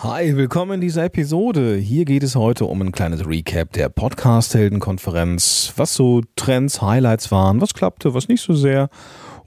[0.00, 1.74] Hi, willkommen in dieser Episode.
[1.74, 7.60] Hier geht es heute um ein kleines Recap der Podcast-Heldenkonferenz, was so Trends, Highlights waren,
[7.60, 8.90] was klappte, was nicht so sehr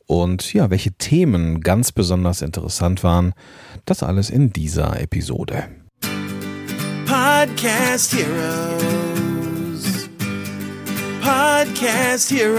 [0.08, 3.32] und ja, welche Themen ganz besonders interessant waren.
[3.86, 5.70] Das alles in dieser Episode.
[7.06, 10.10] Podcast Heroes.
[11.22, 12.58] Podcast Heroes.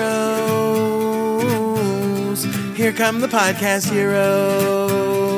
[2.74, 5.31] Here come the Podcast Heroes.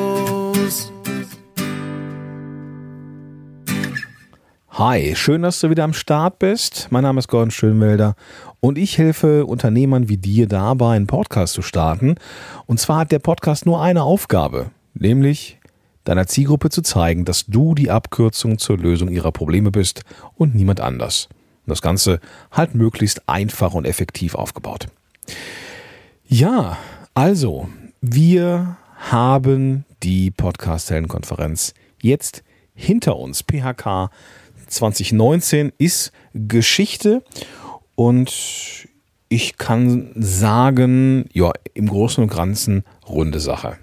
[4.77, 6.89] Hi, schön, dass du wieder am Start bist.
[6.91, 8.17] Mein Name ist Gordon Schönwelder
[8.59, 12.17] und ich helfe Unternehmern wie dir dabei, einen Podcast zu starten.
[12.67, 15.61] Und zwar hat der Podcast nur eine Aufgabe, nämlich
[16.03, 20.03] deiner Zielgruppe zu zeigen, dass du die Abkürzung zur Lösung ihrer Probleme bist
[20.35, 21.29] und niemand anders.
[21.65, 22.19] Und das Ganze
[22.51, 24.89] halt möglichst einfach und effektiv aufgebaut.
[26.27, 26.79] Ja,
[27.15, 27.69] also,
[28.01, 32.43] wir haben die Podcast-Heldenkonferenz jetzt
[32.75, 33.43] hinter uns.
[33.43, 34.11] PHK
[34.75, 37.23] 2019 ist Geschichte
[37.95, 38.89] und
[39.29, 43.79] ich kann sagen, ja, im Großen und Ganzen runde Sache.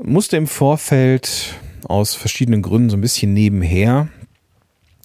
[0.00, 1.54] Musste im Vorfeld
[1.86, 4.08] aus verschiedenen Gründen so ein bisschen nebenher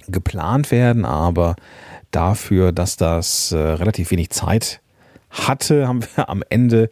[0.07, 1.55] geplant werden, aber
[2.11, 4.81] dafür, dass das äh, relativ wenig Zeit
[5.29, 6.89] hatte, haben wir am Ende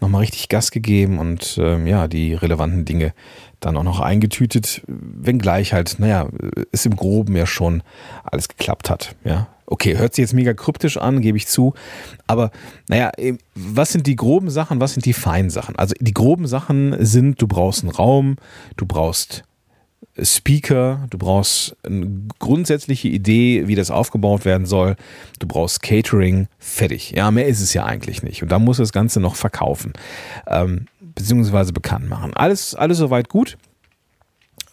[0.00, 3.12] nochmal richtig Gas gegeben und ähm, ja, die relevanten Dinge
[3.60, 6.28] dann auch noch eingetütet, wenngleich halt, naja,
[6.70, 7.82] es im Groben ja schon
[8.24, 9.16] alles geklappt hat.
[9.24, 11.74] Ja, okay, hört sich jetzt mega kryptisch an, gebe ich zu.
[12.26, 12.50] Aber
[12.88, 13.10] naja,
[13.54, 15.76] was sind die groben Sachen, was sind die feinen Sachen?
[15.76, 18.36] Also die groben Sachen sind, du brauchst einen Raum,
[18.76, 19.44] du brauchst
[20.22, 24.96] Speaker, du brauchst eine grundsätzliche Idee, wie das aufgebaut werden soll.
[25.38, 27.12] Du brauchst Catering, fertig.
[27.12, 28.42] Ja, mehr ist es ja eigentlich nicht.
[28.42, 29.92] Und da muss das Ganze noch verkaufen,
[30.46, 32.34] ähm, beziehungsweise bekannt machen.
[32.34, 33.58] Alles, alles soweit gut.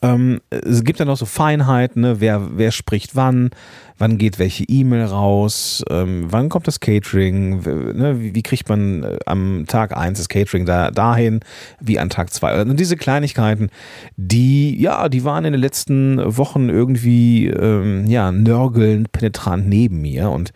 [0.06, 2.20] Ähm, es gibt ja noch so Feinheiten, ne?
[2.20, 3.50] wer, wer spricht wann,
[3.98, 8.19] wann geht welche E-Mail raus, ähm, wann kommt das Catering, ne?
[8.19, 11.40] wie, wie, kriegt man äh, am Tag 1 das Catering da, dahin,
[11.79, 12.50] wie an Tag 2.
[12.50, 13.69] Also diese Kleinigkeiten,
[14.16, 20.29] die, ja, die waren in den letzten Wochen irgendwie, ähm, ja, nörgelnd, penetrant neben mir
[20.29, 20.52] und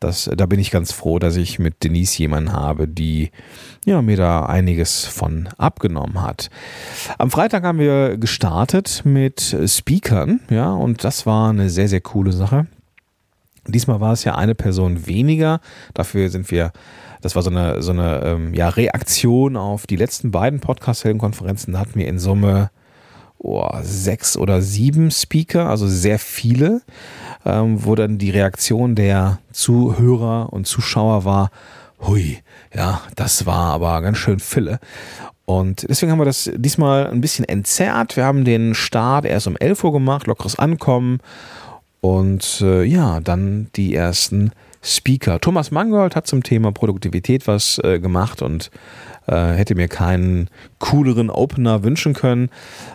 [0.00, 3.30] das, da bin ich ganz froh, dass ich mit Denise jemanden habe, die
[3.84, 6.50] ja, mir da einiges von abgenommen hat.
[7.18, 12.32] Am Freitag haben wir gestartet mit Speakern, ja, und das war eine sehr, sehr coole
[12.32, 12.66] Sache.
[13.66, 15.60] Diesmal war es ja eine Person weniger.
[15.92, 16.72] Dafür sind wir,
[17.20, 21.74] das war so eine, so eine ähm, ja, Reaktion auf die letzten beiden Podcast-Heldenkonferenzen.
[21.74, 22.70] Da hatten wir in Summe
[23.38, 26.82] oh, sechs oder sieben Speaker, also sehr viele
[27.48, 31.50] ähm, wo dann die Reaktion der Zuhörer und Zuschauer war,
[32.00, 32.38] hui,
[32.74, 34.78] ja, das war aber ganz schön Fille.
[35.46, 38.16] Und deswegen haben wir das diesmal ein bisschen entzerrt.
[38.16, 41.20] Wir haben den Start erst um 11 Uhr gemacht, lockeres Ankommen
[42.00, 45.40] und äh, ja, dann die ersten Speaker.
[45.40, 48.70] Thomas Mangold hat zum Thema Produktivität was äh, gemacht und
[49.26, 52.50] äh, hätte mir keinen cooleren Opener wünschen können.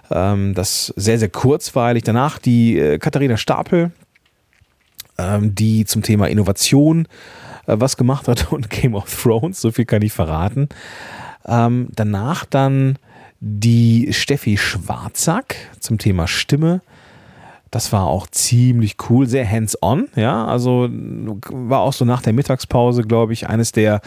[0.09, 2.03] Ähm, das sehr, sehr kurzweilig.
[2.03, 3.91] Danach die äh, Katharina Stapel,
[5.17, 7.07] ähm, die zum Thema Innovation
[7.67, 10.69] äh, was gemacht hat und Game of Thrones, so viel kann ich verraten.
[11.45, 12.97] Ähm, danach dann
[13.39, 16.81] die Steffi Schwarzack zum Thema Stimme.
[17.73, 20.45] Das war auch ziemlich cool, sehr hands-on, ja.
[20.45, 24.01] Also war auch so nach der Mittagspause, glaube ich, eines der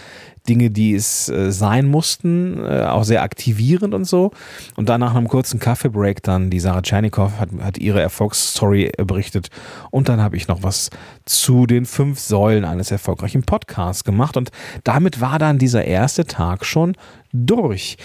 [0.49, 4.31] Dinge, die es äh, sein mussten, äh, auch sehr aktivierend und so.
[4.77, 9.49] Und dann nach einem kurzen Kaffeebreak dann, die Sarah Tschernikow hat, hat ihre Erfolgsstory berichtet.
[9.91, 10.91] Und dann habe ich noch was
[11.25, 14.37] zu den fünf Säulen eines erfolgreichen Podcasts gemacht.
[14.37, 14.53] Und
[14.85, 16.97] damit war dann dieser erste Tag schon
[17.33, 17.97] durch.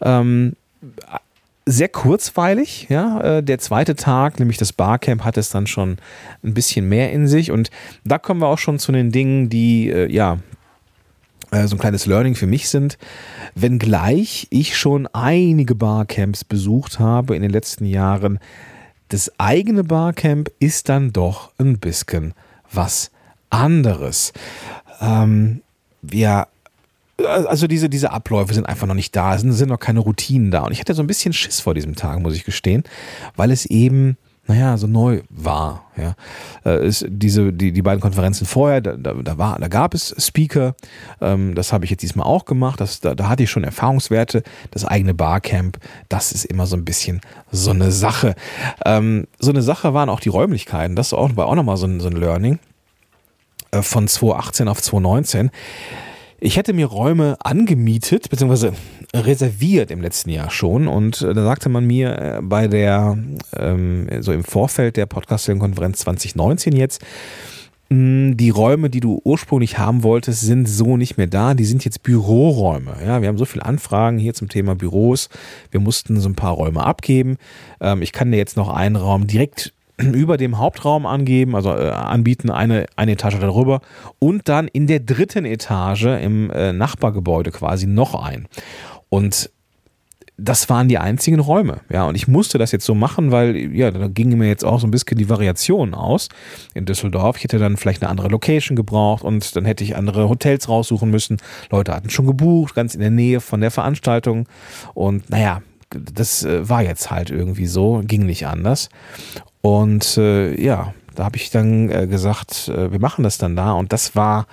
[0.00, 0.54] Ähm,
[1.66, 3.38] sehr kurzweilig, ja.
[3.38, 5.98] Äh, der zweite Tag, nämlich das Barcamp, hat es dann schon
[6.42, 7.50] ein bisschen mehr in sich.
[7.50, 7.70] Und
[8.04, 10.38] da kommen wir auch schon zu den Dingen, die, äh, ja,
[11.50, 12.98] äh, so ein kleines Learning für mich sind.
[13.54, 18.38] Wenngleich ich schon einige Barcamps besucht habe in den letzten Jahren,
[19.08, 22.34] das eigene Barcamp ist dann doch ein bisschen
[22.72, 23.10] was
[23.50, 24.32] anderes.
[25.00, 25.62] Ähm,
[26.10, 26.48] ja,
[27.22, 30.62] also diese, diese Abläufe sind einfach noch nicht da, es sind, noch keine Routinen da.
[30.62, 32.82] Und ich hatte so ein bisschen Schiss vor diesem Tag, muss ich gestehen,
[33.36, 34.16] weil es eben,
[34.46, 35.84] naja, so neu war.
[35.96, 36.16] Ja.
[36.64, 40.74] Äh, es, diese, die, die beiden Konferenzen vorher, da, da, war, da gab es Speaker,
[41.20, 44.42] ähm, das habe ich jetzt diesmal auch gemacht, das, da, da hatte ich schon Erfahrungswerte.
[44.72, 45.78] Das eigene Barcamp,
[46.08, 47.20] das ist immer so ein bisschen
[47.52, 48.34] so eine Sache.
[48.84, 51.86] Ähm, so eine Sache waren auch die Räumlichkeiten, das war auch, war auch nochmal so
[51.86, 52.58] ein, so ein Learning
[53.70, 55.50] äh, von 2018 auf 2019
[56.40, 58.72] Ich hätte mir Räume angemietet, beziehungsweise
[59.14, 60.88] reserviert im letzten Jahr schon.
[60.88, 63.16] Und äh, da sagte man mir äh, bei der,
[63.56, 67.02] ähm, so im Vorfeld der Podcast-Konferenz 2019 jetzt,
[67.88, 71.54] mh, die Räume, die du ursprünglich haben wolltest, sind so nicht mehr da.
[71.54, 72.96] Die sind jetzt Büroräume.
[73.04, 75.28] Ja, wir haben so viele Anfragen hier zum Thema Büros.
[75.70, 77.36] Wir mussten so ein paar Räume abgeben.
[77.80, 79.72] Ähm, ich kann dir jetzt noch einen Raum direkt
[80.12, 83.80] über dem Hauptraum angeben, also äh, anbieten, eine, eine Etage darüber
[84.18, 88.48] und dann in der dritten Etage im äh, Nachbargebäude quasi noch ein.
[89.08, 89.50] Und
[90.36, 91.80] das waren die einzigen Räume.
[91.88, 94.80] Ja, und ich musste das jetzt so machen, weil, ja, da ging mir jetzt auch
[94.80, 96.28] so ein bisschen die Variation aus
[96.74, 97.36] in Düsseldorf.
[97.36, 101.08] Ich hätte dann vielleicht eine andere Location gebraucht und dann hätte ich andere Hotels raussuchen
[101.08, 101.36] müssen.
[101.70, 104.48] Leute hatten schon gebucht, ganz in der Nähe von der Veranstaltung.
[104.94, 108.88] Und naja, das äh, war jetzt halt irgendwie so, ging nicht anders.
[109.64, 113.72] Und äh, ja, da habe ich dann äh, gesagt, äh, wir machen das dann da.
[113.72, 114.46] Und das war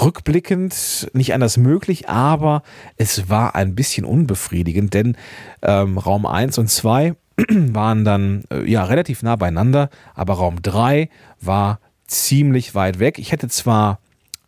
[0.00, 2.62] rückblickend nicht anders möglich, aber
[2.96, 5.16] es war ein bisschen unbefriedigend, denn
[5.62, 7.16] ähm, Raum 1 und 2
[7.48, 11.08] waren dann äh, ja relativ nah beieinander, aber Raum 3
[11.40, 13.18] war ziemlich weit weg.
[13.18, 13.98] Ich hätte zwar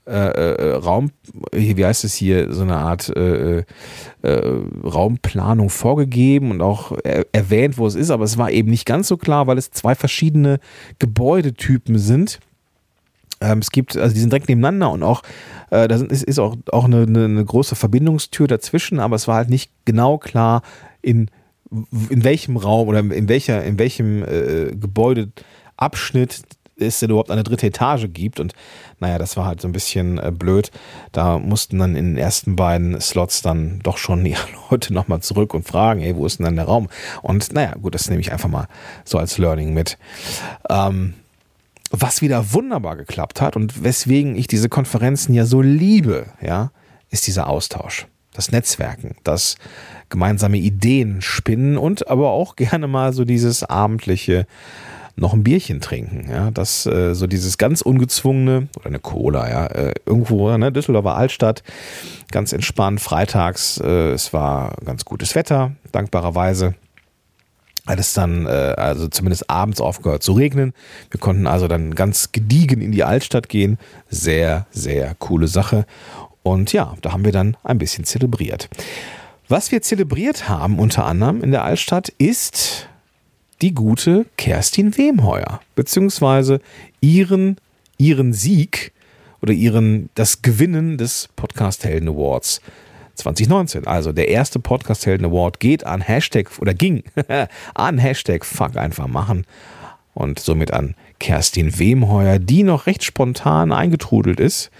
[0.07, 1.11] äh, äh, Raum,
[1.51, 3.65] wie heißt es hier, so eine Art äh,
[4.23, 8.87] äh, Raumplanung vorgegeben und auch er erwähnt, wo es ist, aber es war eben nicht
[8.87, 10.61] ganz so klar, weil es zwei verschiedene
[11.01, 12.39] Gebäudetypen sind.
[13.41, 15.23] Ähm, es gibt, also die sind direkt nebeneinander und auch,
[15.71, 19.35] äh, da sind, ist, ist auch, auch eine, eine, große Verbindungstür dazwischen, aber es war
[19.35, 20.63] halt nicht genau klar,
[21.03, 21.31] in,
[22.11, 26.43] in welchem Raum oder in welcher, in welchem äh, Gebäudeabschnitt
[26.79, 28.41] es denn überhaupt eine dritte Etage gibt.
[28.41, 28.53] Und
[29.01, 30.71] naja, das war halt so ein bisschen äh, blöd.
[31.13, 34.37] Da mussten dann in den ersten beiden Slots dann doch schon die
[34.71, 36.89] Leute nochmal zurück und fragen, ey, wo ist denn dann der Raum?
[37.23, 38.69] Und naja, gut, das nehme ich einfach mal
[39.05, 39.99] so als Learning mit.
[40.69, 41.15] Ähm,
[41.91, 46.73] was wieder wunderbar geklappt hat und weswegen ich diese Konferenzen ja so liebe, ja,
[47.11, 49.57] ist dieser Austausch, das Netzwerken, das
[50.09, 54.47] gemeinsame Ideen spinnen und aber auch gerne mal so dieses abendliche
[55.17, 56.31] noch ein Bierchen trinken.
[56.31, 61.17] Ja, das äh, so dieses ganz ungezwungene oder eine Cola, ja, äh, irgendwo, ne, Düsseldorfer
[61.17, 61.63] Altstadt,
[62.31, 66.75] ganz entspannt, freitags, äh, es war ganz gutes Wetter, dankbarerweise
[67.87, 70.73] hat es dann, äh, also zumindest abends aufgehört zu regnen.
[71.11, 73.79] Wir konnten also dann ganz gediegen in die Altstadt gehen.
[74.09, 75.87] Sehr, sehr coole Sache.
[76.43, 78.69] Und ja, da haben wir dann ein bisschen zelebriert.
[79.49, 82.89] Was wir zelebriert haben, unter anderem in der Altstadt, ist
[83.63, 86.61] die gute Kerstin Wemheuer, beziehungsweise
[87.01, 87.57] ihren,
[87.99, 88.93] ihren Sieg
[89.41, 92.61] oder ihren, das Gewinnen des Podcast Helden Awards
[93.15, 93.87] 2019.
[93.87, 97.05] Also der erste Podcast Helden Award geht an Hashtag oder ging
[97.75, 99.47] an Hashtag Fuck einfach machen
[100.15, 104.71] und somit an Kerstin Wemheuer, die noch recht spontan eingetrudelt ist.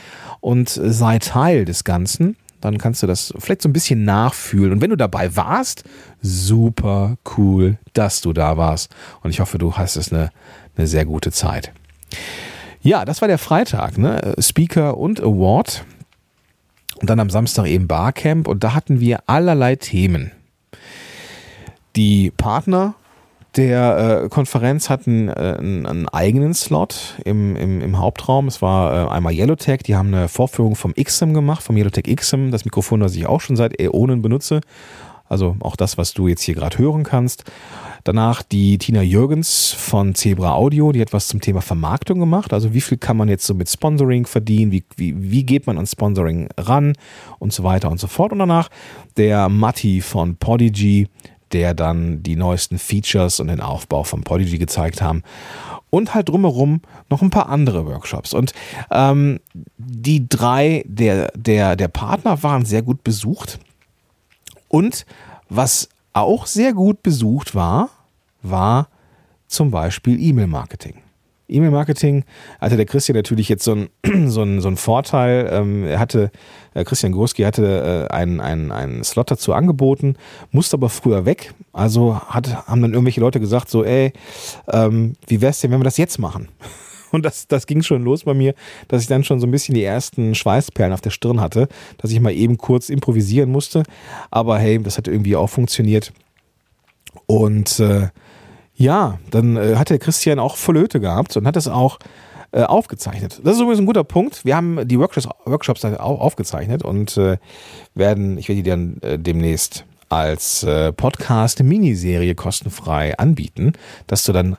[0.40, 2.34] und sei Teil des Ganzen.
[2.60, 4.72] Dann kannst du das vielleicht so ein bisschen nachfühlen.
[4.72, 5.84] Und wenn du dabei warst,
[6.20, 8.94] super cool, dass du da warst.
[9.22, 10.30] Und ich hoffe, du hast es eine,
[10.76, 11.72] eine sehr gute Zeit.
[12.82, 14.34] Ja, das war der Freitag, ne?
[14.38, 15.84] Speaker und Award.
[16.96, 18.46] Und dann am Samstag eben Barcamp.
[18.46, 20.32] Und da hatten wir allerlei Themen.
[21.96, 22.94] Die Partner
[23.56, 28.46] der äh, Konferenz hatten äh, einen, eigenen Slot im, im, im Hauptraum.
[28.48, 32.50] Es war äh, einmal Yellowtech, die haben eine Vorführung vom XM gemacht, vom Yellowtech XM,
[32.50, 34.60] das Mikrofon, das ich auch schon seit Äonen benutze.
[35.30, 37.44] Also auch das, was du jetzt hier gerade hören kannst.
[38.02, 42.52] Danach die Tina Jürgens von Zebra Audio, die hat was zum Thema Vermarktung gemacht.
[42.52, 44.72] Also wie viel kann man jetzt so mit Sponsoring verdienen?
[44.72, 46.94] Wie, wie, wie geht man an Sponsoring ran?
[47.38, 48.32] Und so weiter und so fort.
[48.32, 48.70] Und danach
[49.16, 51.06] der Matti von Podigy,
[51.52, 55.22] der dann die neuesten Features und den Aufbau von Podigy gezeigt haben.
[55.90, 58.32] Und halt drumherum noch ein paar andere Workshops.
[58.32, 58.52] Und
[58.90, 59.40] ähm,
[59.76, 63.58] die drei der, der, der Partner waren sehr gut besucht.
[64.68, 65.04] Und
[65.48, 67.90] was auch sehr gut besucht war,
[68.42, 68.88] war
[69.48, 71.02] zum Beispiel E-Mail-Marketing.
[71.50, 72.24] E-Mail-Marketing
[72.60, 73.88] hatte der Christian natürlich jetzt so einen
[74.28, 75.48] so so einen Vorteil.
[75.52, 76.30] Ähm, er hatte,
[76.74, 80.16] äh, Christian Gurski hatte äh, einen, einen, einen Slot dazu angeboten,
[80.50, 81.54] musste aber früher weg.
[81.72, 84.12] Also hat, haben dann irgendwelche Leute gesagt, so, ey,
[84.72, 86.48] ähm, wie wär's denn, wenn wir das jetzt machen?
[87.12, 88.54] Und das, das ging schon los bei mir,
[88.86, 92.12] dass ich dann schon so ein bisschen die ersten Schweißperlen auf der Stirn hatte, dass
[92.12, 93.82] ich mal eben kurz improvisieren musste.
[94.30, 96.12] Aber hey, das hat irgendwie auch funktioniert.
[97.26, 98.08] Und äh,
[98.80, 101.98] ja, dann äh, hat der Christian auch Verlöte gehabt und hat das auch
[102.52, 103.38] äh, aufgezeichnet.
[103.44, 104.42] Das ist übrigens ein guter Punkt.
[104.46, 107.36] Wir haben die Workshops, Workshops aufgezeichnet und äh,
[107.94, 113.74] werden, ich werde die dann äh, demnächst als äh, Podcast-Miniserie kostenfrei anbieten,
[114.06, 114.56] dass du dann,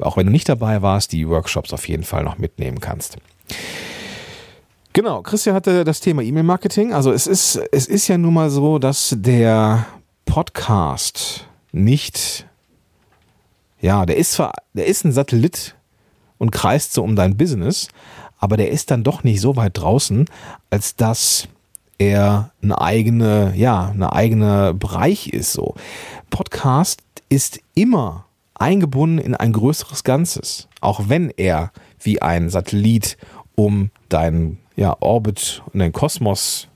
[0.00, 3.18] auch wenn du nicht dabei warst, die Workshops auf jeden Fall noch mitnehmen kannst.
[4.92, 6.92] Genau, Christian hatte das Thema E-Mail-Marketing.
[6.92, 9.86] Also es ist, es ist ja nun mal so, dass der
[10.24, 12.46] Podcast nicht,
[13.80, 15.76] ja, der ist zwar, der ist ein Satellit
[16.38, 17.88] und kreist so um dein Business,
[18.38, 20.26] aber der ist dann doch nicht so weit draußen,
[20.70, 21.48] als dass
[21.98, 25.52] er eine eigene, ja, eine eigene Bereich ist.
[25.52, 25.74] So
[26.30, 33.16] Podcast ist immer eingebunden in ein größeres Ganzes, auch wenn er wie ein Satellit
[33.54, 36.68] um deinen ja, Orbit und den Kosmos.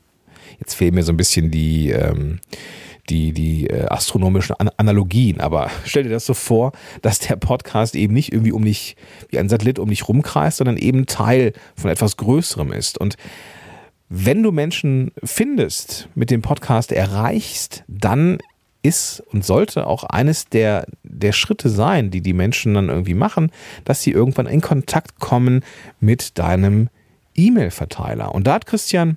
[0.59, 2.41] Jetzt fehlen mir so ein bisschen die ähm,
[3.09, 5.41] die, die äh, astronomischen An Analogien.
[5.41, 8.97] Aber stell dir das so vor, dass der Podcast eben nicht irgendwie um dich,
[9.29, 12.99] wie ein Satellit um dich rumkreist, sondern eben Teil von etwas Größerem ist.
[12.99, 13.17] Und
[14.09, 18.39] wenn du Menschen findest, mit dem Podcast erreichst, dann
[18.83, 23.51] ist und sollte auch eines der, der Schritte sein, die die Menschen dann irgendwie machen,
[23.85, 25.65] dass sie irgendwann in Kontakt kommen
[26.01, 26.91] mit deinem
[27.35, 28.35] E-Mail-Verteiler.
[28.35, 29.17] Und da hat Christian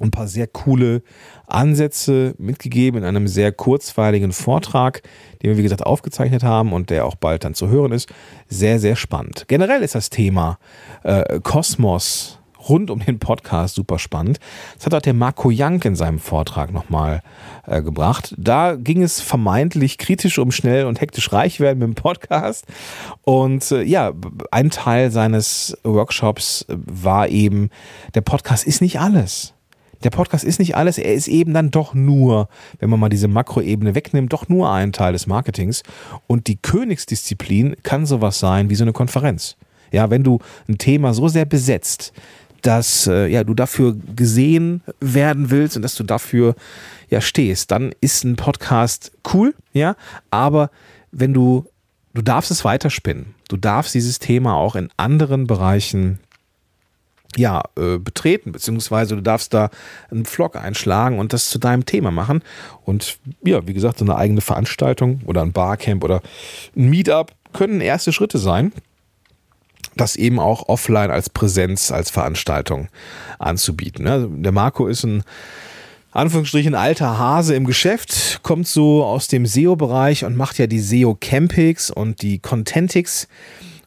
[0.00, 1.02] ein paar sehr coole
[1.46, 5.02] Ansätze mitgegeben in einem sehr kurzweiligen Vortrag,
[5.42, 8.08] den wir, wie gesagt, aufgezeichnet haben und der auch bald dann zu hören ist.
[8.48, 9.44] Sehr, sehr spannend.
[9.48, 10.58] Generell ist das Thema
[11.02, 14.38] äh, Kosmos rund um den Podcast super spannend.
[14.76, 17.22] Das hat auch der Marco Jank in seinem Vortrag nochmal
[17.66, 18.34] äh, gebracht.
[18.38, 22.66] Da ging es vermeintlich kritisch um schnell und hektisch reich werden mit dem Podcast.
[23.22, 24.12] Und äh, ja,
[24.50, 27.70] ein Teil seines Workshops war eben,
[28.14, 29.54] der Podcast ist nicht alles
[30.04, 33.28] der Podcast ist nicht alles, er ist eben dann doch nur, wenn man mal diese
[33.28, 35.82] Makroebene wegnimmt, doch nur ein Teil des Marketings.
[36.26, 39.56] Und die Königsdisziplin kann sowas sein wie so eine Konferenz.
[39.90, 42.12] Ja, wenn du ein Thema so sehr besetzt,
[42.62, 46.54] dass äh, ja, du dafür gesehen werden willst und dass du dafür
[47.10, 49.96] ja stehst, dann ist ein Podcast cool, ja,
[50.30, 50.70] aber
[51.10, 51.66] wenn du
[52.14, 53.34] du darfst es weiterspinnen.
[53.48, 56.18] Du darfst dieses Thema auch in anderen Bereichen
[57.36, 59.70] ja, äh, betreten, beziehungsweise du darfst da
[60.10, 62.42] einen Vlog einschlagen und das zu deinem Thema machen.
[62.84, 66.20] Und ja, wie gesagt, so eine eigene Veranstaltung oder ein Barcamp oder
[66.76, 68.72] ein Meetup können erste Schritte sein,
[69.96, 72.88] das eben auch offline als Präsenz, als Veranstaltung
[73.38, 74.06] anzubieten.
[74.06, 75.22] Also der Marco ist ein
[76.12, 81.16] Anführungsstrichen alter Hase im Geschäft, kommt so aus dem SEO-Bereich und macht ja die SEO
[81.18, 83.28] Campix und die Contentix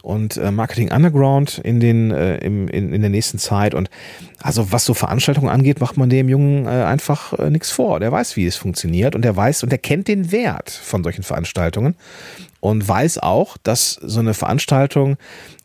[0.05, 3.73] und äh, Marketing Underground in, den, äh, im, in, in der nächsten Zeit.
[3.73, 3.89] Und
[4.39, 7.99] also was so Veranstaltungen angeht, macht man dem Jungen äh, einfach äh, nichts vor.
[7.99, 11.23] Der weiß, wie es funktioniert und der weiß und der kennt den Wert von solchen
[11.23, 11.95] Veranstaltungen
[12.59, 15.17] und weiß auch, dass so eine Veranstaltung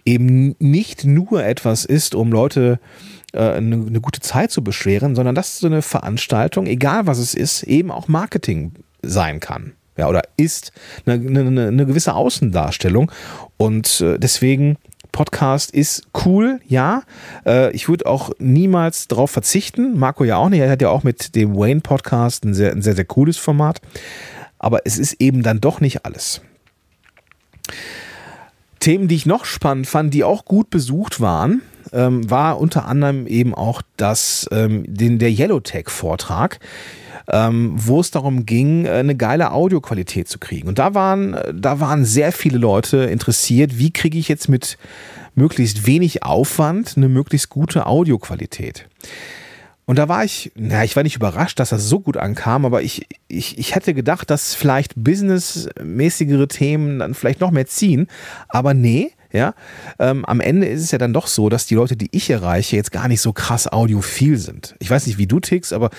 [0.06, 2.80] eben nicht nur etwas ist, um Leute
[3.32, 7.35] äh, eine, eine gute Zeit zu beschweren, sondern dass so eine Veranstaltung, egal was es
[7.35, 10.73] ist, eben auch Marketing sein kann ja, oder ist
[11.07, 13.12] eine, eine, eine gewisse Außendarstellung.
[13.57, 14.78] Und äh, deswegen
[15.12, 17.02] Podcast ist cool, ja.
[17.45, 19.99] Äh, ich würde auch niemals darauf verzichten.
[19.99, 20.61] Marco ja auch nicht.
[20.61, 23.80] Er hat ja auch mit dem Wayne Podcast ein sehr, ein sehr, sehr cooles Format.
[24.59, 26.40] Aber es ist eben dann doch nicht alles.
[28.78, 31.61] Themen, die ich noch spannend fand, die auch gut besucht waren,
[31.92, 36.59] ähm, war unter anderem eben auch das, ähm, den, der Yellowtech-Vortrag
[37.32, 40.68] ähm, wo es darum ging, äh, eine geile Audioqualität zu kriegen.
[40.68, 44.78] Und da waren, äh, da waren sehr viele Leute interessiert, wie kriege ich jetzt mit
[45.34, 48.88] möglichst wenig Aufwand eine möglichst gute Audioqualität.
[49.87, 52.82] Und da war ich, na, ich war nicht überrascht, dass das so gut ankam, aber
[52.82, 58.06] ich, ich, ich hätte gedacht, dass vielleicht businessmäßigere Themen dann vielleicht noch mehr ziehen.
[58.49, 59.54] Aber nee, ja,
[59.99, 62.76] ähm, am Ende ist es ja dann doch so, dass die Leute, die ich erreiche,
[62.76, 64.75] jetzt gar nicht so krass audiophil sind.
[64.80, 65.90] Ich weiß nicht, wie du tickst, aber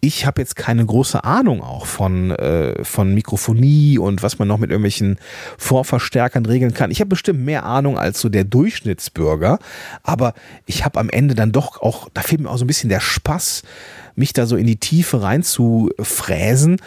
[0.00, 4.58] ich habe jetzt keine große Ahnung auch von, äh, von Mikrofonie und was man noch
[4.58, 5.18] mit irgendwelchen
[5.58, 6.90] Vorverstärkern regeln kann.
[6.90, 9.58] Ich habe bestimmt mehr Ahnung als so der Durchschnittsbürger,
[10.02, 10.34] aber
[10.66, 13.00] ich habe am Ende dann doch auch, da fehlt mir auch so ein bisschen der
[13.00, 13.62] Spaß,
[14.14, 16.80] mich da so in die Tiefe rein zu fräsen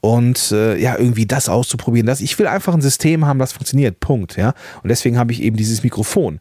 [0.00, 2.06] und äh, ja, irgendwie das auszuprobieren.
[2.06, 4.00] Das, ich will einfach ein System haben, das funktioniert.
[4.00, 4.36] Punkt.
[4.36, 4.54] Ja.
[4.82, 6.40] Und deswegen habe ich eben dieses Mikrofon.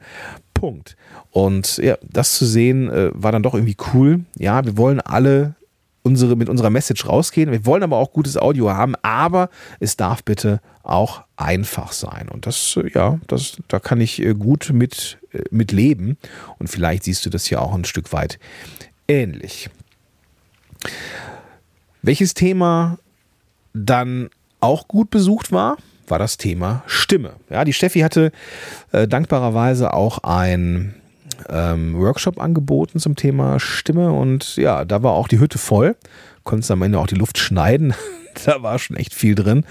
[0.54, 0.96] Punkt.
[1.32, 4.22] Und ja, das zu sehen, äh, war dann doch irgendwie cool.
[4.38, 5.56] Ja, wir wollen alle
[6.04, 7.52] unsere, mit unserer Message rausgehen.
[7.52, 9.50] Wir wollen aber auch gutes Audio haben, aber
[9.80, 12.30] es darf bitte auch einfach sein.
[12.30, 16.18] Und das, äh, ja, das, da kann ich äh, gut mit, äh, mit leben.
[16.60, 18.40] Und vielleicht siehst du das ja auch ein Stück weit
[19.08, 19.70] ähnlich.
[22.02, 23.00] Welches Thema
[23.86, 24.30] dann
[24.60, 27.34] auch gut besucht war, war das Thema Stimme.
[27.50, 28.32] Ja, die Steffi hatte
[28.92, 30.96] äh, dankbarerweise auch ein
[31.50, 35.96] ähm, Workshop angeboten zum Thema Stimme und ja, da war auch die Hütte voll.
[36.44, 37.94] Konntest am Ende auch die Luft schneiden.
[38.46, 39.66] da war schon echt viel drin.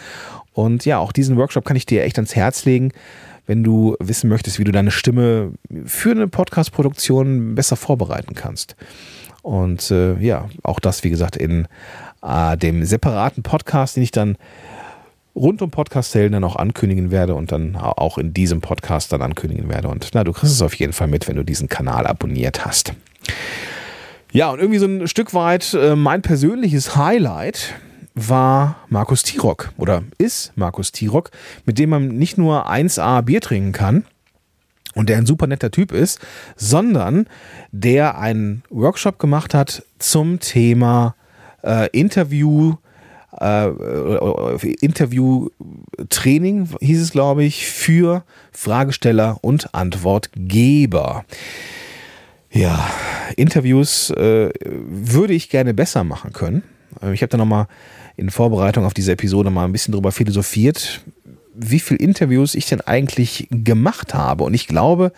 [0.53, 2.93] Und ja, auch diesen Workshop kann ich dir echt ans Herz legen,
[3.47, 5.53] wenn du wissen möchtest, wie du deine Stimme
[5.85, 8.77] für eine Podcast-Produktion besser vorbereiten kannst.
[9.43, 11.69] Und äh, ja, auch das, wie gesagt, in
[12.23, 14.37] äh, dem separaten Podcast, den ich dann
[15.35, 19.69] rund um Podcast-Helden dann auch ankündigen werde und dann auch in diesem Podcast dann ankündigen
[19.69, 19.89] werde.
[19.89, 22.95] Und na, du kriegst es auf jeden Fall mit, wenn du diesen Kanal abonniert hast.
[24.33, 27.75] Ja, und irgendwie so ein Stück weit äh, mein persönliches Highlight
[28.15, 31.31] war Markus Tirock oder ist Markus Tirock,
[31.67, 34.05] mit dem man nicht nur 1A Bier trinken kann
[34.95, 36.19] und der ein super netter Typ ist,
[36.57, 37.27] sondern
[37.73, 41.15] der einen Workshop gemacht hat zum Thema
[41.67, 42.77] äh, Interview
[43.41, 43.69] äh,
[44.81, 51.25] Interview-Training, hieß es, glaube ich, für Fragesteller und Antwortgeber.
[52.51, 52.89] Ja,
[53.37, 56.63] Interviews äh, würde ich gerne besser machen können.
[57.03, 57.67] Äh, ich habe da nochmal
[58.17, 61.03] in Vorbereitung auf diese Episode mal ein bisschen drüber philosophiert,
[61.55, 64.45] wie viele Interviews ich denn eigentlich gemacht habe.
[64.45, 65.13] Und ich glaube,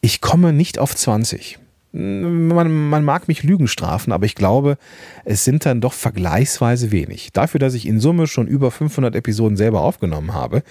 [0.00, 1.58] ich komme nicht auf 20
[1.96, 4.76] man, man mag mich Lügen strafen, aber ich glaube,
[5.24, 7.30] es sind dann doch vergleichsweise wenig.
[7.32, 10.62] Dafür, dass ich in Summe schon über 500 Episoden selber aufgenommen habe,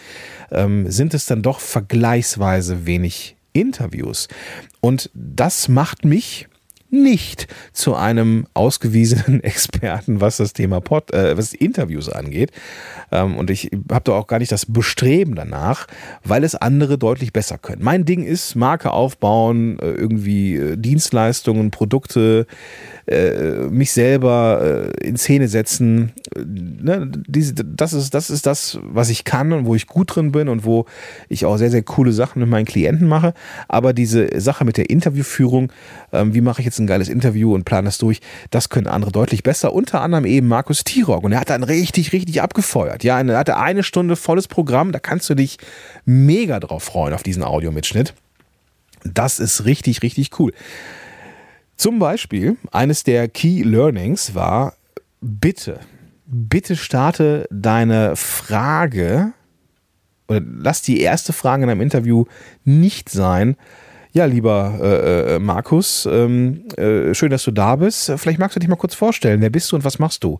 [0.51, 4.27] ähm, sind es dann doch vergleichsweise wenig Interviews.
[4.82, 6.48] Und das macht mich
[7.04, 12.52] nicht zu einem ausgewiesenen Experten, was das Thema Pod, äh, was Interviews angeht.
[13.12, 15.88] Ähm, und ich habe da auch gar nicht das Bestreben danach,
[16.24, 17.84] weil es andere deutlich besser können.
[17.84, 22.48] Mein Ding ist Marke aufbauen, äh, irgendwie äh, Dienstleistungen, Produkte,
[23.08, 26.14] äh, mich selber äh, in Szene setzen.
[26.36, 30.32] Ne, diese, das, ist, das ist das, was ich kann und wo ich gut drin
[30.32, 30.86] bin und wo
[31.30, 33.34] ich auch sehr, sehr coole Sachen mit meinen Klienten mache.
[33.68, 35.72] Aber diese Sache mit der Interviewführung,
[36.12, 38.22] ähm, wie mache ich jetzt ein geiles Interview und plane das durch,
[38.52, 39.74] das können andere deutlich besser.
[39.74, 41.24] Unter anderem eben Markus Tirok.
[41.24, 43.04] Und er hat dann richtig, richtig abgefeuert.
[43.04, 44.92] Ja, er hatte eine Stunde volles Programm.
[44.92, 45.58] Da kannst du dich
[46.06, 48.14] mega drauf freuen auf diesen Audiomitschnitt.
[49.04, 50.52] Das ist richtig, richtig cool.
[51.78, 54.74] Zum Beispiel, eines der Key Learnings war,
[55.22, 55.80] bitte,
[56.26, 59.34] bitte starte deine Frage
[60.28, 62.26] oder lass die erste Frage in einem Interview
[62.64, 63.58] nicht sein,
[64.16, 68.14] ja, lieber äh, äh, Markus, ähm, äh, schön, dass du da bist.
[68.16, 69.42] Vielleicht magst du dich mal kurz vorstellen.
[69.42, 70.38] Wer bist du und was machst du?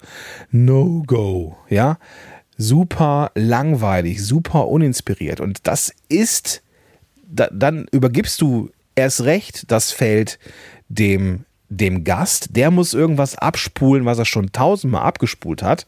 [0.50, 1.98] No go, ja.
[2.58, 5.42] Super langweilig, super uninspiriert.
[5.42, 6.64] Und das ist,
[7.28, 10.40] da, dann übergibst du erst recht das Feld
[10.88, 12.56] dem, dem Gast.
[12.56, 15.86] Der muss irgendwas abspulen, was er schon tausendmal abgespult hat.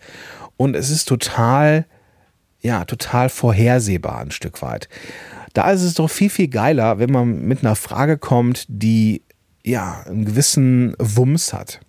[0.58, 1.86] Und es ist total,
[2.60, 4.89] ja, total vorhersehbar ein Stück weit.
[5.53, 9.21] Da ist es doch viel, viel geiler, wenn man mit einer Frage kommt, die
[9.63, 11.79] ja einen gewissen Wumms hat.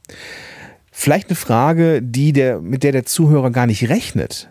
[0.90, 4.50] Vielleicht eine Frage, die der, mit der der Zuhörer gar nicht rechnet.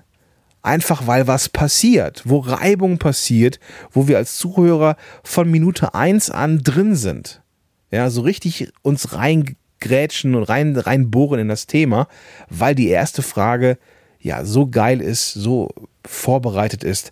[0.61, 3.59] Einfach weil was passiert, wo Reibung passiert,
[3.91, 7.41] wo wir als Zuhörer von Minute 1 an drin sind
[7.91, 12.07] ja, so richtig uns reingrätschen und rein, reinbohren in das Thema,
[12.49, 13.77] weil die erste Frage
[14.19, 15.69] ja so geil ist, so
[16.05, 17.11] vorbereitet ist,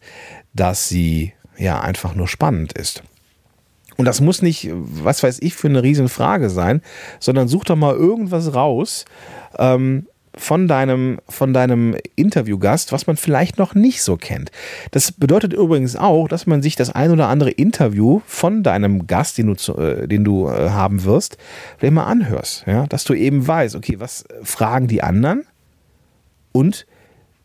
[0.53, 3.03] dass sie ja einfach nur spannend ist.
[3.97, 6.81] Und das muss nicht, was weiß ich, für eine Riesenfrage sein,
[7.19, 9.05] sondern such doch mal irgendwas raus,
[9.57, 14.51] ähm, von deinem, von deinem Interviewgast, was man vielleicht noch nicht so kennt.
[14.91, 19.37] Das bedeutet übrigens auch, dass man sich das ein oder andere Interview von deinem Gast,
[19.37, 21.37] den du, äh, den du äh, haben wirst,
[21.77, 22.65] vielleicht mal anhörst.
[22.67, 22.85] Ja?
[22.87, 25.45] Dass du eben weißt, okay, was fragen die anderen
[26.51, 26.85] und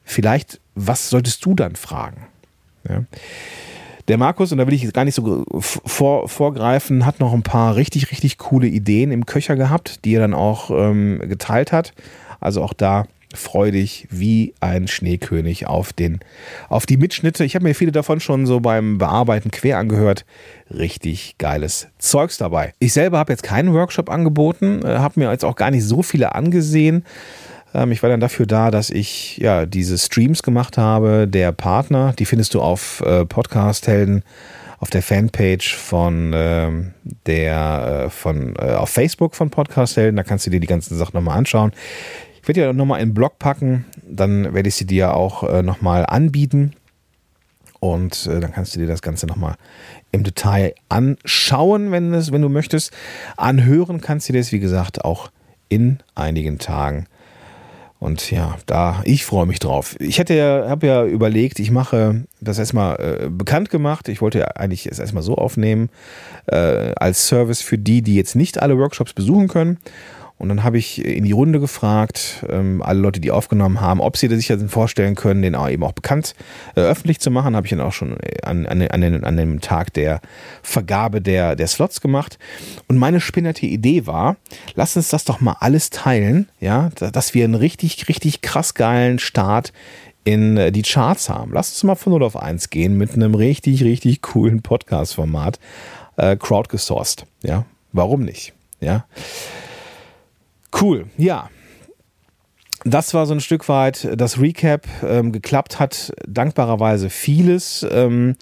[0.03, 2.27] vielleicht, was solltest du dann fragen?
[2.89, 3.05] Ja?
[4.11, 7.45] Der Markus, und da will ich jetzt gar nicht so vor, vorgreifen, hat noch ein
[7.45, 11.93] paar richtig, richtig coole Ideen im Köcher gehabt, die er dann auch ähm, geteilt hat.
[12.41, 16.19] Also auch da freu dich wie ein Schneekönig auf, den,
[16.69, 17.45] auf die Mitschnitte.
[17.45, 20.25] Ich habe mir viele davon schon so beim Bearbeiten quer angehört.
[20.77, 22.73] Richtig geiles Zeugs dabei.
[22.81, 26.03] Ich selber habe jetzt keinen Workshop angeboten, äh, habe mir jetzt auch gar nicht so
[26.03, 27.05] viele angesehen.
[27.75, 31.27] Ähm, ich war dann dafür da, dass ich ja diese Streams gemacht habe.
[31.29, 34.23] Der Partner, die findest du auf äh, Podcast Helden
[34.81, 36.95] auf der Fanpage von ähm,
[37.27, 40.17] der äh, von äh, auf Facebook von Podcast Helden.
[40.17, 41.73] Da kannst du dir die ganzen Sachen nochmal anschauen.
[42.41, 45.63] Ich werde ja nochmal in den Blog packen, dann werde ich sie dir auch äh,
[45.63, 46.73] nochmal anbieten.
[47.79, 49.57] Und äh, dann kannst du dir das Ganze nochmal
[50.13, 52.93] im Detail anschauen, wenn, es, wenn du möchtest.
[53.37, 55.31] Anhören kannst du dir das, wie gesagt, auch
[55.69, 57.07] in einigen Tagen.
[58.01, 59.95] Und ja, da, ich freue mich drauf.
[60.01, 64.09] Ich hätte ja, habe ja überlegt, ich mache das erstmal äh, bekannt gemacht.
[64.09, 65.91] Ich wollte ja eigentlich es erstmal so aufnehmen,
[66.47, 69.79] äh, als Service für die, die jetzt nicht alle Workshops besuchen können.
[70.41, 74.17] Und dann habe ich in die Runde gefragt, ähm, alle Leute, die aufgenommen haben, ob
[74.17, 76.35] sie sich das vorstellen können, den auch eben auch bekannt
[76.77, 77.55] äh, öffentlich zu machen.
[77.55, 80.23] Habe ich dann auch schon an, an, an, an dem Tag der
[80.63, 82.39] Vergabe der, der Slots gemacht.
[82.89, 84.37] Und meine spinnerte Idee war,
[84.75, 89.19] lass uns das doch mal alles teilen, ja, dass wir einen richtig, richtig krass geilen
[89.19, 89.75] Start
[90.25, 91.53] in äh, die Charts haben.
[91.53, 95.59] Lass uns mal von 0 auf 1 gehen mit einem richtig, richtig coolen Podcast-Format,
[96.17, 97.27] äh, crowdgesourced.
[97.43, 98.55] Ja, warum nicht?
[98.81, 99.05] Ja.
[100.79, 101.49] Cool, ja.
[102.85, 104.87] Das war so ein Stück weit das Recap.
[105.03, 107.87] Ähm, geklappt hat dankbarerweise vieles.
[107.91, 108.37] Ähm,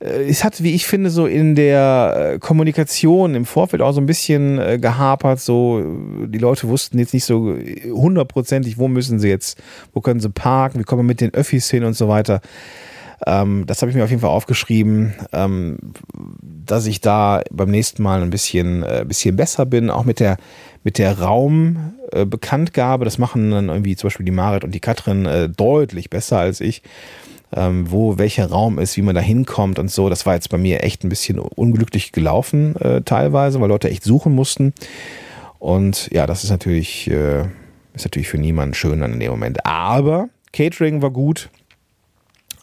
[0.00, 4.00] äh, es hat, wie ich finde, so in der äh, Kommunikation im Vorfeld auch so
[4.00, 5.40] ein bisschen äh, gehapert.
[5.40, 5.82] So,
[6.26, 9.60] die Leute wussten jetzt nicht so hundertprozentig, wo müssen sie jetzt,
[9.92, 12.40] wo können sie parken, wie kommen wir mit den Öffis hin und so weiter.
[13.26, 15.78] Ähm, das habe ich mir auf jeden Fall aufgeschrieben, ähm,
[16.42, 20.36] dass ich da beim nächsten Mal ein bisschen, äh, bisschen besser bin, auch mit der,
[20.84, 23.02] mit der Raumbekanntgabe.
[23.02, 26.38] Äh, das machen dann irgendwie zum Beispiel die Marit und die Katrin äh, deutlich besser
[26.38, 26.82] als ich.
[27.50, 30.10] Ähm, wo welcher Raum ist, wie man da hinkommt und so.
[30.10, 34.04] Das war jetzt bei mir echt ein bisschen unglücklich gelaufen äh, teilweise, weil Leute echt
[34.04, 34.74] suchen mussten.
[35.58, 37.44] Und ja, das ist natürlich, äh,
[37.94, 39.64] ist natürlich für niemanden schön dann in dem Moment.
[39.64, 41.48] Aber Catering war gut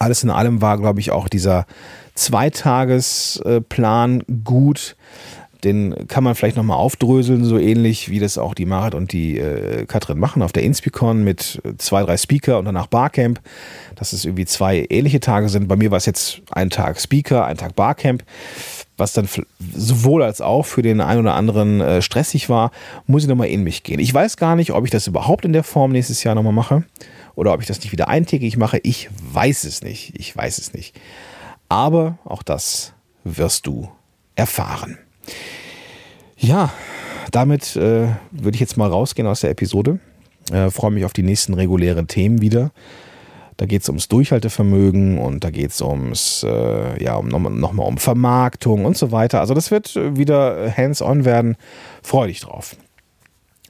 [0.06, 1.66] alles in allem war, glaube ich, auch dieser
[2.14, 4.96] Zweitagesplan gut.
[5.64, 9.40] Den kann man vielleicht nochmal aufdröseln, so ähnlich wie das auch die Marit und die
[9.40, 13.42] äh, Katrin machen auf der Inspicon mit zwei, drei Speaker und danach Barcamp.
[13.96, 15.68] Dass es irgendwie zwei ähnliche Tage sind.
[15.68, 18.24] Bei mir war es jetzt ein Tag Speaker, ein Tag Barcamp
[18.98, 19.28] was dann
[19.76, 22.72] sowohl als auch für den einen oder anderen äh, stressig war,
[23.08, 24.00] muss ich nochmal in mich gehen.
[24.00, 26.86] Ich weiß gar nicht, ob ich das überhaupt in der Form nächstes Jahr nochmal mache
[27.36, 28.80] oder ob ich das nicht wieder eintägig mache.
[28.84, 30.14] Ich weiß es nicht.
[30.18, 31.00] Ich weiß es nicht.
[31.70, 32.94] Aber auch das
[33.24, 33.90] wirst du
[34.36, 34.98] erfahren.
[36.38, 36.72] Ja,
[37.32, 40.00] damit äh, würde ich jetzt mal rausgehen aus der Episode.
[40.52, 42.72] Äh, freue mich auf die nächsten regulären Themen wieder.
[43.58, 47.74] Da geht es ums Durchhaltevermögen und da geht es ums, äh, ja, um, nochmal noch
[47.78, 49.40] um Vermarktung und so weiter.
[49.40, 51.56] Also das wird wieder hands-on werden.
[52.04, 52.76] Freue dich drauf.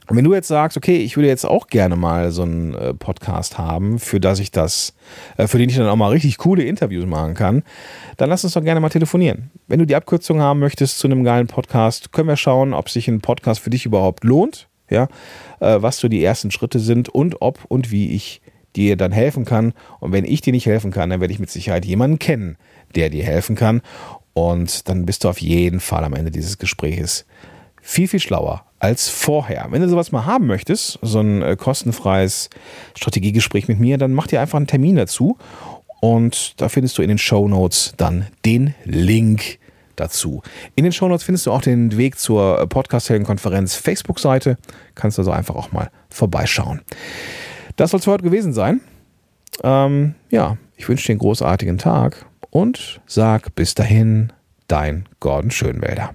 [0.08, 2.94] Und wenn du jetzt sagst, okay, ich würde jetzt auch gerne mal so einen äh,
[2.94, 4.94] Podcast haben, für das ich das,
[5.36, 7.64] äh, für den ich dann auch mal richtig coole Interviews machen kann,
[8.16, 9.50] dann lass uns doch gerne mal telefonieren.
[9.66, 13.08] Wenn du die Abkürzung haben möchtest zu einem geilen Podcast, können wir schauen, ob sich
[13.08, 15.08] ein Podcast für dich überhaupt lohnt, ja,
[15.60, 18.40] äh, was so die ersten Schritte sind und ob und wie ich
[18.76, 19.72] dir dann helfen kann.
[19.98, 22.58] Und wenn ich dir nicht helfen kann, dann werde ich mit Sicherheit jemanden kennen,
[22.94, 23.82] der dir helfen kann.
[24.34, 27.24] Und dann bist du auf jeden Fall am Ende dieses Gespräches
[27.80, 29.66] viel, viel schlauer als vorher.
[29.70, 32.50] Wenn du sowas mal haben möchtest, so ein äh, kostenfreies
[32.96, 35.38] Strategiegespräch mit mir, dann mach dir einfach einen Termin dazu
[36.00, 39.58] und da findest du in den Show Notes dann den Link
[39.96, 40.42] dazu.
[40.74, 44.58] In den Show Notes findest du auch den Weg zur äh, Podcast-Helden-Konferenz Facebook-Seite.
[44.94, 46.82] Kannst also einfach auch mal vorbeischauen.
[47.76, 48.80] Das soll es für heute gewesen sein.
[49.62, 54.32] Ähm, ja, ich wünsche dir einen großartigen Tag und sag bis dahin,
[54.68, 56.14] dein Gordon Schönwälder.